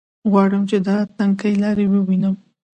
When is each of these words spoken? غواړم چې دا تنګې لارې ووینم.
غواړم 0.31 0.63
چې 0.69 0.77
دا 0.87 0.97
تنګې 1.17 1.51
لارې 1.63 1.85
ووینم. 1.89 2.35